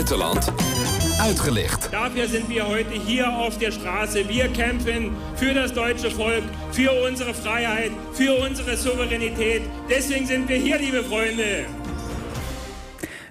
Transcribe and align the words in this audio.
buitenland 0.00 0.52
uitgelicht. 1.20 1.92
Dafür 1.92 2.26
sind 2.26 2.48
wir 2.48 2.66
heute 2.66 2.92
hier 2.92 3.28
auf 3.28 3.58
der 3.58 3.70
Straße. 3.70 4.28
Wir 4.28 4.48
kämpfen 4.48 5.12
für 5.34 5.52
das 5.52 5.72
deutsche 5.72 6.10
Volk, 6.10 6.42
für 6.70 6.90
unsere 7.06 7.34
Freiheit, 7.34 7.90
für 8.12 8.32
unsere 8.46 8.76
Souveränität. 8.76 9.62
Deswegen 9.88 10.26
sind 10.26 10.48
wir 10.48 10.56
hier, 10.56 10.78
liebe 10.78 11.04
Freunde. 11.04 11.66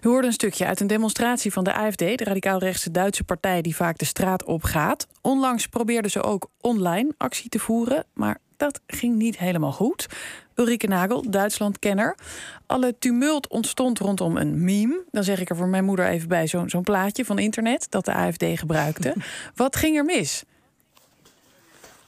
U 0.01 0.09
hoorde 0.09 0.27
een 0.27 0.33
stukje 0.33 0.65
uit 0.65 0.79
een 0.79 0.87
demonstratie 0.87 1.53
van 1.53 1.63
de 1.63 1.73
AFD, 1.73 1.97
de 1.97 2.23
radicaal-rechtse 2.23 2.91
Duitse 2.91 3.23
partij 3.23 3.61
die 3.61 3.75
vaak 3.75 3.97
de 3.97 4.05
straat 4.05 4.43
op 4.43 4.63
gaat. 4.63 5.07
Onlangs 5.21 5.67
probeerden 5.67 6.11
ze 6.11 6.23
ook 6.23 6.49
online 6.61 7.13
actie 7.17 7.49
te 7.49 7.59
voeren, 7.59 8.05
maar 8.13 8.37
dat 8.59 8.81
ging 8.87 9.15
niet 9.15 9.37
helemaal 9.37 9.71
goed. 9.71 10.07
Ulrike 10.55 10.87
Nagel, 10.87 11.29
Duitsland-kenner. 11.29 12.17
Alle 12.65 12.95
tumult 12.99 13.47
ontstond 13.47 13.99
rondom 13.99 14.37
een 14.37 14.63
meme. 14.63 15.03
Dan 15.11 15.23
zeg 15.23 15.39
ik 15.39 15.49
er 15.49 15.55
voor 15.55 15.67
mijn 15.67 15.85
moeder 15.85 16.07
even 16.07 16.27
bij 16.27 16.47
zo'n 16.47 16.69
zo'n 16.69 16.83
plaatje 16.83 17.25
van 17.25 17.39
internet 17.39 17.87
dat 17.89 18.05
de 18.05 18.13
AFD 18.13 18.45
gebruikte. 18.53 19.15
Wat 19.55 19.75
ging 19.75 19.97
er 19.97 20.05
mis? 20.05 20.43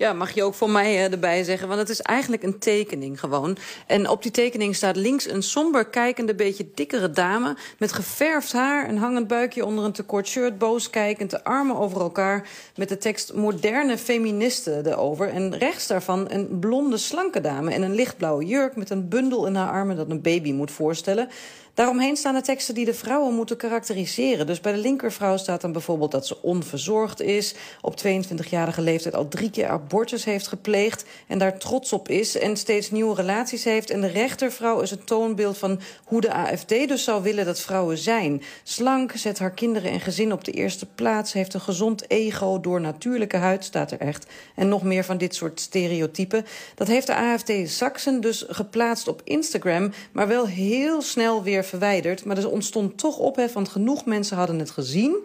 Ja, 0.02 0.14
mag 0.14 0.32
je 0.32 0.44
ook 0.44 0.54
voor 0.54 0.70
mij 0.70 0.94
uh, 0.94 1.12
erbij 1.12 1.44
zeggen. 1.44 1.68
Want 1.68 1.80
het 1.80 1.90
is 1.90 2.02
eigenlijk 2.02 2.44
een 2.44 2.60
tekening 2.60 3.20
gewoon. 3.20 3.58
En 3.88 4.10
op 4.10 4.22
die 4.22 4.32
tekening 4.32 4.76
staat 4.76 4.96
links 4.96 5.30
een 5.30 5.44
somber 5.44 5.86
kijkende, 5.86 6.36
beetje 6.36 6.68
dikkere 6.74 7.12
dame... 7.12 7.56
met 7.80 7.94
geverfd 7.94 8.52
haar, 8.52 8.90
een 8.90 8.98
hangend 8.98 9.28
buikje 9.28 9.66
onder 9.66 9.86
een 9.86 9.92
tekort 9.92 10.28
shirt... 10.28 10.58
boos 10.58 10.90
kijkend, 10.90 11.30
de 11.30 11.44
armen 11.44 11.76
over 11.76 12.02
elkaar... 12.02 12.50
met 12.76 12.90
de 12.90 12.98
tekst 12.98 13.34
moderne 13.34 13.98
feministen 13.98 14.88
erover. 14.88 15.30
En 15.30 15.58
rechts 15.58 15.88
daarvan 15.88 16.32
een 16.32 16.60
blonde, 16.60 16.98
slanke 16.98 17.42
dame... 17.42 17.74
in 17.74 17.82
een 17.82 17.96
lichtblauwe 17.96 18.46
jurk 18.46 18.76
met 18.76 18.90
een 18.90 19.10
bundel 19.10 19.46
in 19.46 19.56
haar 19.56 19.72
armen... 19.72 19.96
dat 19.96 20.10
een 20.10 20.22
baby 20.22 20.52
moet 20.52 20.72
voorstellen. 20.72 21.30
Daaromheen 21.74 22.18
staan 22.18 22.34
de 22.34 22.42
teksten 22.42 22.76
die 22.76 22.86
de 22.86 22.94
vrouwen 22.94 23.36
moeten 23.36 23.58
karakteriseren. 23.58 24.48
Dus 24.48 24.62
bij 24.62 24.72
de 24.72 24.78
linkervrouw 24.78 25.38
staat 25.38 25.62
dan 25.62 25.72
bijvoorbeeld 25.72 26.12
dat 26.12 26.28
ze 26.28 26.42
onverzorgd 26.42 27.22
is... 27.22 27.56
op 27.82 28.02
22-jarige 28.06 28.82
leeftijd 28.82 29.16
al 29.16 29.28
drie 29.28 29.50
keer 29.50 29.68
abortus 29.92 30.26
heeft 30.26 30.48
gepleegd... 30.48 31.06
en 31.28 31.38
daar 31.38 31.58
trots 31.58 31.94
op 31.94 32.10
is 32.10 32.38
en 32.38 32.58
steeds 32.58 32.92
nieuwe 32.92 33.16
relaties 33.16 33.64
heeft. 33.64 33.90
En 33.90 34.02
de 34.02 34.08
rechtervrouw 34.08 34.80
is 34.80 34.92
een 34.92 35.04
toonbeeld 35.04 35.58
van 35.58 35.80
hoe 36.04 36.22
de 36.22 36.34
AFD 36.34 36.70
dus 36.70 37.04
zou 37.04 37.24
willen 37.24 37.46
dat 37.46 37.60
vrouwen 37.60 37.98
zijn. 37.98 38.42
Slank, 38.64 39.12
zet 39.16 39.40
haar 39.40 39.52
kinderen 39.52 39.92
en 39.92 40.00
gezin 40.00 40.34
op 40.34 40.44
de 40.44 40.52
eerste 40.52 40.86
plaats... 40.86 41.34
heeft 41.34 41.54
een 41.54 41.62
gezond 41.62 42.10
ego, 42.10 42.60
door 42.60 42.82
natuurlijke 42.82 43.38
huid 43.38 43.64
staat 43.64 43.92
er 43.92 44.00
echt... 44.00 44.26
en 44.56 44.68
nog 44.68 44.84
meer 44.84 45.04
van 45.04 45.18
dit 45.18 45.36
soort 45.36 45.60
stereotypen. 45.60 46.46
Dat 46.76 46.88
heeft 46.88 47.08
de 47.08 47.16
AFD 47.16 47.52
Saxen 47.66 48.22
dus 48.22 48.46
geplaatst 48.48 49.08
op 49.08 49.22
Instagram... 49.24 49.92
maar 50.12 50.28
wel 50.28 50.48
heel 50.48 51.02
snel 51.02 51.44
weer 51.44 51.64
verwijderd. 51.64 52.26
Maar 52.26 52.38
er 52.38 52.50
ontstond 52.50 52.98
toch 52.98 53.18
ophef, 53.18 53.54
want 53.54 53.70
genoeg 53.70 54.06
mensen 54.06 54.38
hadden 54.38 54.60
het 54.60 54.72
gezien. 54.72 55.16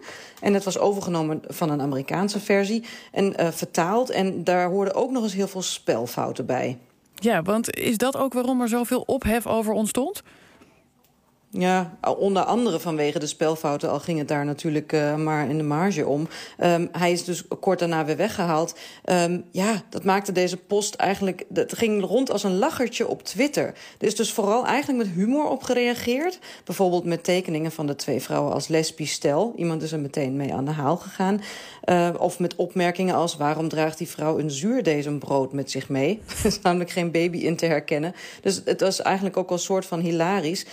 En 0.41 0.53
het 0.53 0.63
was 0.63 0.79
overgenomen 0.79 1.41
van 1.47 1.69
een 1.69 1.81
Amerikaanse 1.81 2.39
versie 2.39 2.83
en 3.11 3.33
uh, 3.39 3.47
vertaald. 3.51 4.09
En 4.09 4.43
daar 4.43 4.56
hoorden 4.65 4.93
ook 4.93 5.11
nog 5.11 5.23
eens 5.23 5.33
heel 5.33 5.47
veel 5.47 5.61
spelfouten 5.61 6.45
bij. 6.45 6.77
Ja, 7.15 7.41
want 7.41 7.75
is 7.75 7.97
dat 7.97 8.17
ook 8.17 8.33
waarom 8.33 8.61
er 8.61 8.67
zoveel 8.67 9.03
ophef 9.05 9.47
over 9.47 9.73
ontstond? 9.73 10.23
Ja, 11.49 11.97
onder 12.17 12.43
andere 12.43 12.79
vanwege 12.79 13.19
de 13.19 13.27
spelfouten, 13.27 13.89
al 13.89 13.99
ging 13.99 14.19
het 14.19 14.27
daar 14.27 14.45
natuurlijk 14.45 14.93
uh, 14.93 15.15
maar 15.15 15.49
in 15.49 15.57
de 15.57 15.63
marge 15.63 16.07
om. 16.07 16.27
Um, 16.59 16.89
hij 16.91 17.11
is 17.11 17.23
dus 17.23 17.43
kort 17.59 17.79
daarna 17.79 18.05
weer 18.05 18.17
weggehaald. 18.17 18.75
Um, 19.05 19.43
ja, 19.51 19.81
dat 19.89 20.03
maakte 20.03 20.31
deze 20.31 20.57
post 20.57 20.95
eigenlijk... 20.95 21.45
Het 21.53 21.77
ging 21.77 22.03
rond 22.03 22.31
als 22.31 22.43
een 22.43 22.57
lachertje 22.57 23.07
op 23.07 23.23
Twitter. 23.23 23.65
Er 23.99 24.07
is 24.07 24.15
dus 24.15 24.31
vooral 24.31 24.65
eigenlijk 24.65 25.05
met 25.05 25.15
humor 25.15 25.49
op 25.49 25.63
gereageerd. 25.63 26.39
Bijvoorbeeld 26.63 27.05
met 27.05 27.23
tekeningen 27.23 27.71
van 27.71 27.87
de 27.87 27.95
twee 27.95 28.21
vrouwen 28.21 28.53
als 28.53 28.67
lesbisch 28.67 29.11
stel. 29.11 29.53
Iemand 29.55 29.81
is 29.81 29.91
er 29.91 29.99
meteen 29.99 30.35
mee 30.35 30.53
aan 30.53 30.65
de 30.65 30.71
haal 30.71 30.97
gegaan. 30.97 31.41
Uh, 31.85 32.09
of 32.17 32.39
met 32.39 32.55
opmerkingen 32.55 33.15
als... 33.15 33.37
waarom 33.37 33.69
draagt 33.69 33.97
die 33.97 34.07
vrouw 34.07 34.39
een 34.39 34.51
zuurdesembrood 34.51 35.53
met 35.53 35.71
zich 35.71 35.89
mee? 35.89 36.21
er 36.39 36.45
is 36.51 36.61
namelijk 36.61 36.89
geen 36.89 37.11
baby 37.11 37.37
in 37.37 37.55
te 37.55 37.65
herkennen. 37.65 38.13
Dus 38.41 38.61
het 38.65 38.81
was 38.81 39.01
eigenlijk 39.01 39.37
ook 39.37 39.49
al 39.49 39.55
een 39.55 39.61
soort 39.61 39.85
van 39.85 39.99
hilarisch. 39.99 40.65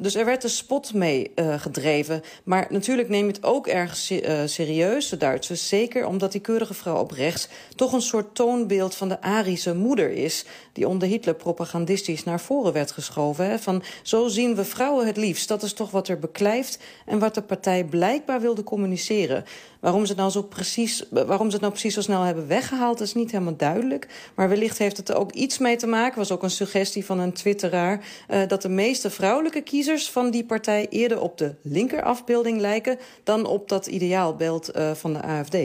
Dus 0.00 0.14
er 0.14 0.24
werd 0.24 0.42
de 0.42 0.48
spot 0.48 0.94
mee 0.94 1.30
uh, 1.34 1.60
gedreven. 1.60 2.22
Maar 2.44 2.66
natuurlijk 2.70 3.08
neem 3.08 3.26
je 3.26 3.32
het 3.32 3.44
ook 3.44 3.66
erg 3.66 4.10
uh, 4.10 4.40
serieus, 4.44 5.08
de 5.08 5.16
Duitsers. 5.16 5.68
Zeker 5.68 6.06
omdat 6.06 6.32
die 6.32 6.40
keurige 6.40 6.74
vrouw 6.74 6.96
op 6.96 7.10
rechts... 7.10 7.48
toch 7.74 7.92
een 7.92 8.02
soort 8.02 8.34
toonbeeld 8.34 8.94
van 8.94 9.08
de 9.08 9.20
Arische 9.20 9.74
moeder 9.74 10.10
is... 10.10 10.44
die 10.72 10.88
onder 10.88 11.08
Hitler 11.08 11.34
propagandistisch 11.34 12.24
naar 12.24 12.40
voren 12.40 12.72
werd 12.72 12.90
geschoven. 12.90 13.60
Van, 13.60 13.82
zo 14.02 14.28
zien 14.28 14.54
we 14.54 14.64
vrouwen 14.64 15.06
het 15.06 15.16
liefst. 15.16 15.48
Dat 15.48 15.62
is 15.62 15.72
toch 15.72 15.90
wat 15.90 16.08
er 16.08 16.18
beklijft 16.18 16.78
en 17.06 17.18
wat 17.18 17.34
de 17.34 17.42
partij 17.42 17.84
blijkbaar 17.84 18.40
wilde 18.40 18.62
communiceren. 18.62 19.44
Waarom 19.80 20.06
ze, 20.06 20.14
nou 20.14 20.30
zo 20.30 20.42
precies, 20.42 21.04
waarom 21.10 21.46
ze 21.46 21.52
het 21.52 21.60
nou 21.60 21.72
precies 21.72 21.94
zo 21.94 22.00
snel 22.00 22.22
hebben 22.22 22.46
weggehaald... 22.46 23.00
is 23.00 23.14
niet 23.14 23.30
helemaal 23.30 23.56
duidelijk. 23.56 24.06
Maar 24.34 24.48
wellicht 24.48 24.78
heeft 24.78 24.96
het 24.96 25.08
er 25.08 25.16
ook 25.16 25.32
iets 25.32 25.58
mee 25.58 25.76
te 25.76 25.86
maken... 25.86 26.18
was 26.18 26.32
ook 26.32 26.42
een 26.42 26.50
suggestie 26.50 27.04
van 27.04 27.18
een 27.18 27.32
twitteraar... 27.32 28.04
Uh, 28.30 28.40
dat 28.48 28.62
de 28.62 28.68
meeste 28.68 29.10
vrouwelijke 29.10 29.62
kiezers 29.88 30.10
van 30.10 30.30
die 30.30 30.44
partij... 30.44 30.86
eerder 30.90 31.20
op 31.20 31.38
de 31.38 31.54
linkerafbeelding 31.62 32.60
lijken... 32.60 32.98
dan 33.24 33.46
op 33.46 33.68
dat 33.68 33.86
ideaalbeeld 33.86 34.76
uh, 34.76 34.90
van 34.94 35.12
de 35.12 35.22
AFD. 35.22 35.56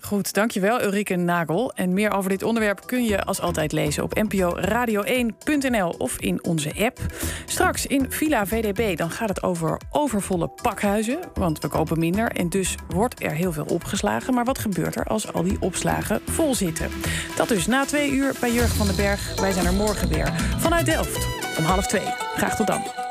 Goed, 0.00 0.32
dankjewel 0.32 0.82
Ulrike 0.82 1.16
Nagel. 1.16 1.72
En 1.72 1.92
meer 1.92 2.12
over 2.12 2.30
dit 2.30 2.42
onderwerp 2.42 2.86
kun 2.86 3.04
je 3.04 3.24
als 3.24 3.40
altijd 3.40 3.72
lezen 3.72 4.02
op 4.02 4.18
nporadio1.nl 4.18 5.94
of 5.98 6.20
in 6.20 6.44
onze 6.44 6.72
app. 6.78 7.00
Straks 7.46 7.86
in 7.86 8.06
Villa 8.08 8.46
VDB, 8.46 8.96
dan 8.96 9.10
gaat 9.10 9.28
het 9.28 9.42
over 9.42 9.80
overvolle 9.90 10.48
pakhuizen. 10.62 11.18
Want 11.34 11.58
we 11.58 11.68
kopen 11.68 11.98
minder 11.98 12.30
en 12.30 12.48
dus 12.48 12.74
wordt 12.88 13.22
er 13.22 13.32
heel 13.32 13.52
veel 13.52 13.66
opgeslagen. 13.68 14.34
Maar 14.34 14.44
wat 14.44 14.58
gebeurt 14.58 14.96
er 14.96 15.04
als 15.04 15.32
al 15.32 15.42
die 15.42 15.60
opslagen 15.60 16.20
vol 16.24 16.54
zitten? 16.54 16.90
Dat 17.36 17.48
dus 17.48 17.66
na 17.66 17.84
twee 17.84 18.10
uur 18.10 18.34
bij 18.40 18.52
Jurgen 18.52 18.76
van 18.76 18.86
den 18.86 18.96
Berg. 18.96 19.40
Wij 19.40 19.52
zijn 19.52 19.66
er 19.66 19.72
morgen 19.72 20.08
weer 20.08 20.32
vanuit 20.58 20.86
Delft 20.86 21.26
om 21.58 21.64
half 21.64 21.86
twee. 21.86 22.06
Graag 22.36 22.56
tot 22.56 22.66
dan. 22.66 23.04